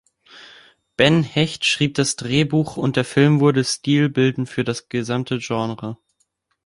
Ben 0.97 1.21
Hecht 1.21 1.63
schrieb 1.63 1.93
das 1.93 2.15
Drehbuch 2.15 2.75
und 2.75 2.95
der 2.95 3.05
Film 3.05 3.39
wurde 3.39 3.63
stilbildend 3.63 4.49
für 4.49 4.63
das 4.63 4.89
gesamte 4.89 5.37
Genre. 5.37 5.95